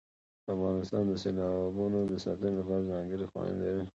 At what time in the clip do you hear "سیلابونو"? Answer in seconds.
1.23-1.99